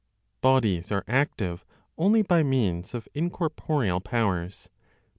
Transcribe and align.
BODIES 0.41 0.91
ARE 0.91 1.03
ACTIVE 1.07 1.63
ONLY 1.95 2.23
BY 2.23 2.41
MEANS 2.41 2.95
OF 2.95 3.07
INCORPOREAL 3.13 4.01
POWERS. 4.01 4.67
(9.) 4.73 4.81